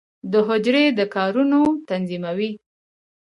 د 0.31 0.33
حجره 0.47 0.83
د 0.99 1.01
کارونو 1.15 1.61
تنظیموي. 1.89 2.51